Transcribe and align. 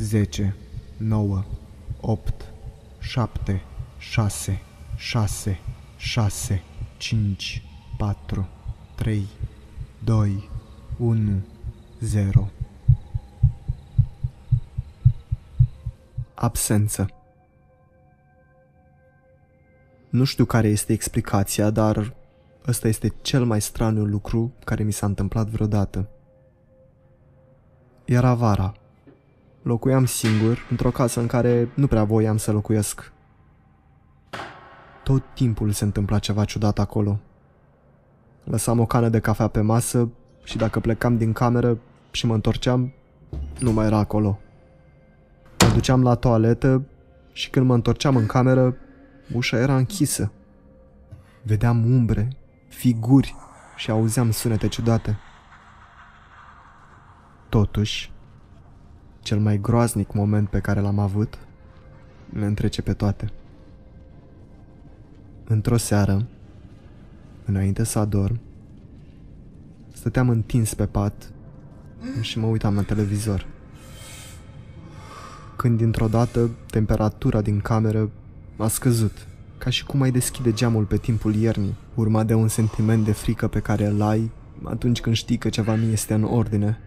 10, 0.00 0.54
9, 0.96 1.44
8, 2.00 2.52
7, 2.98 3.62
6, 3.98 4.62
6, 4.96 5.60
6, 5.96 6.62
5, 6.96 7.62
4, 7.96 8.48
3, 8.94 9.26
2, 10.04 10.48
1, 10.98 11.42
0. 12.00 12.50
Absență 16.34 17.08
Nu 20.08 20.24
știu 20.24 20.44
care 20.44 20.68
este 20.68 20.92
explicația, 20.92 21.70
dar 21.70 22.14
ăsta 22.66 22.88
este 22.88 23.12
cel 23.22 23.44
mai 23.44 23.60
straniu 23.60 24.04
lucru 24.04 24.52
care 24.64 24.82
mi 24.82 24.92
s-a 24.92 25.06
întâmplat 25.06 25.46
vreodată. 25.46 26.08
Era 28.04 28.34
vara. 28.34 28.79
Locuiam 29.70 30.04
singur 30.04 30.66
într-o 30.70 30.90
casă 30.90 31.20
în 31.20 31.26
care 31.26 31.68
nu 31.74 31.86
prea 31.86 32.04
voiam 32.04 32.36
să 32.36 32.52
locuiesc. 32.52 33.12
Tot 35.02 35.22
timpul 35.34 35.70
se 35.70 35.84
întâmpla 35.84 36.18
ceva 36.18 36.44
ciudat 36.44 36.78
acolo. 36.78 37.18
Lăsam 38.44 38.80
o 38.80 38.86
cană 38.86 39.08
de 39.08 39.20
cafea 39.20 39.48
pe 39.48 39.60
masă 39.60 40.08
și 40.44 40.56
dacă 40.56 40.80
plecam 40.80 41.16
din 41.16 41.32
cameră 41.32 41.78
și 42.10 42.26
mă 42.26 42.34
întorceam, 42.34 42.92
nu 43.58 43.72
mai 43.72 43.86
era 43.86 43.98
acolo. 43.98 44.38
Mă 45.58 45.72
duceam 45.74 46.02
la 46.02 46.14
toaletă 46.14 46.82
și 47.32 47.50
când 47.50 47.66
mă 47.66 47.74
întorceam 47.74 48.16
în 48.16 48.26
cameră, 48.26 48.76
ușa 49.34 49.58
era 49.58 49.76
închisă. 49.76 50.32
Vedeam 51.42 51.84
umbre, 51.84 52.28
figuri 52.68 53.34
și 53.76 53.90
auzeam 53.90 54.30
sunete 54.30 54.68
ciudate. 54.68 55.18
Totuși, 57.48 58.12
cel 59.30 59.38
mai 59.38 59.60
groaznic 59.60 60.12
moment 60.12 60.48
pe 60.48 60.58
care 60.58 60.80
l-am 60.80 60.98
avut 60.98 61.38
le 62.32 62.44
întrece 62.44 62.82
pe 62.82 62.92
toate. 62.92 63.30
Într-o 65.44 65.76
seară, 65.76 66.26
înainte 67.44 67.84
să 67.84 67.98
adorm, 67.98 68.40
stăteam 69.92 70.28
întins 70.28 70.74
pe 70.74 70.86
pat 70.86 71.32
și 72.20 72.38
mă 72.38 72.46
uitam 72.46 72.74
la 72.74 72.82
televizor. 72.82 73.46
Când 75.56 75.78
dintr-o 75.78 76.08
dată 76.08 76.50
temperatura 76.70 77.40
din 77.40 77.60
cameră 77.60 78.10
a 78.56 78.68
scăzut, 78.68 79.26
ca 79.58 79.70
și 79.70 79.84
cum 79.84 80.00
ai 80.00 80.10
deschide 80.10 80.52
geamul 80.52 80.84
pe 80.84 80.96
timpul 80.96 81.34
iernii, 81.34 81.76
urmat 81.94 82.26
de 82.26 82.34
un 82.34 82.48
sentiment 82.48 83.04
de 83.04 83.12
frică 83.12 83.48
pe 83.48 83.60
care 83.60 83.86
îl 83.86 84.02
ai 84.02 84.30
atunci 84.62 85.00
când 85.00 85.16
știi 85.16 85.38
că 85.38 85.48
ceva 85.48 85.74
nu 85.74 85.90
este 85.90 86.14
în 86.14 86.22
ordine. 86.22 86.78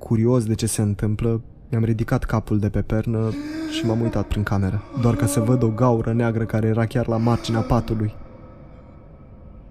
Curios 0.00 0.44
de 0.44 0.54
ce 0.54 0.66
se 0.66 0.82
întâmplă, 0.82 1.42
mi-am 1.70 1.84
ridicat 1.84 2.24
capul 2.24 2.58
de 2.58 2.68
pe 2.68 2.82
pernă 2.82 3.30
și 3.70 3.86
m-am 3.86 4.00
uitat 4.00 4.26
prin 4.26 4.42
cameră, 4.42 4.82
doar 5.00 5.16
ca 5.16 5.26
să 5.26 5.40
văd 5.40 5.62
o 5.62 5.68
gaură 5.68 6.12
neagră 6.12 6.44
care 6.44 6.66
era 6.66 6.86
chiar 6.86 7.06
la 7.06 7.16
marginea 7.16 7.60
patului. 7.60 8.12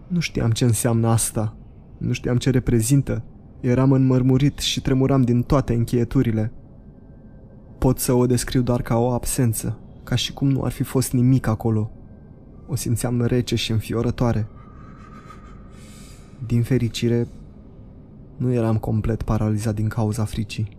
Nu 0.08 0.20
știam 0.20 0.52
ce 0.52 0.66
înseamnă 0.66 1.08
asta, 1.08 1.56
nu 1.98 2.12
știam 2.12 2.38
ce 2.38 2.50
reprezintă. 2.50 3.24
Eram 3.60 3.92
înmărmurit 3.92 4.60
și 4.60 4.82
tremuram 4.82 5.22
din 5.22 5.42
toate 5.42 5.74
încheieturile. 5.74 6.52
Pot 7.78 8.00
să 8.00 8.14
o 8.14 8.26
descriu 8.26 8.62
doar 8.62 8.82
ca 8.82 8.98
o 8.98 9.12
absență, 9.12 9.80
ca 10.04 10.16
și 10.16 10.34
cum 10.34 10.50
nu 10.50 10.62
ar 10.62 10.72
fi 10.72 10.84
fost 10.84 11.12
nimic 11.12 11.48
acolo. 11.48 11.92
O 12.68 12.76
simțeam 12.76 13.22
rece 13.22 13.56
și 13.56 13.72
înfiorătoare. 13.72 14.48
Din 16.46 16.64
fericire, 16.64 17.28
nu 18.40 18.54
eram 18.54 18.78
complet 18.78 19.22
paralizat 19.22 19.76
din 19.76 19.88
cauza 19.88 20.26
fricii. 20.26 20.78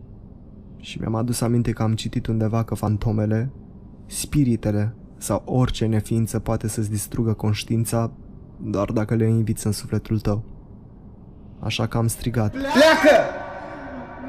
Și 0.77 0.99
mi-am 0.99 1.15
adus 1.15 1.41
aminte 1.41 1.71
că 1.73 1.83
am 1.83 1.95
citit 1.95 2.27
undeva 2.27 2.63
că 2.63 2.75
fantomele, 2.75 3.53
spiritele 4.07 4.95
sau 5.19 5.43
orice 5.45 5.87
neființă 5.87 6.39
poate 6.39 6.69
să-ți 6.69 6.91
distrugă 6.91 7.33
conștiința 7.33 8.13
doar 8.63 8.91
dacă 8.91 9.15
le 9.15 9.29
inviți 9.29 9.67
în 9.67 9.73
sufletul 9.73 10.21
tău. 10.21 10.45
Așa 11.59 11.87
că 11.87 11.97
am 11.99 12.07
strigat. 12.07 12.51
Pleacă! 12.51 13.17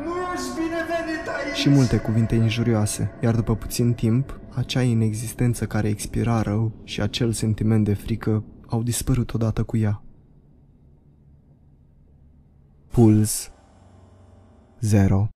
Nu 0.03 0.13
ești 0.33 0.53
binevenit 0.55 1.27
aici! 1.45 1.57
Și 1.57 1.69
multe 1.69 1.97
cuvinte 1.97 2.35
injurioase, 2.35 3.11
iar 3.23 3.35
după 3.35 3.55
puțin 3.55 3.93
timp, 3.93 4.39
acea 4.55 4.81
inexistență 4.81 5.65
care 5.65 5.87
expira 5.87 6.41
rău 6.41 6.71
și 6.83 7.01
acel 7.01 7.31
sentiment 7.31 7.85
de 7.85 7.93
frică 7.93 8.43
au 8.67 8.83
dispărut 8.83 9.33
odată 9.33 9.63
cu 9.63 9.77
ea. 9.77 10.01
Puls 12.91 13.51
0 14.81 15.29